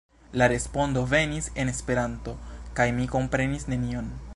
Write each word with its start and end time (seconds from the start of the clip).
La 0.39 0.47
respondo 0.51 1.03
venis 1.11 1.49
en 1.65 1.71
Esperanto 1.75 2.35
kaj 2.81 2.89
mi 3.01 3.09
komprenis 3.17 3.73
nenion. 3.75 4.15